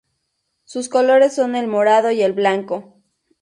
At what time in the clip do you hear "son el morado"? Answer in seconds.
1.35-2.09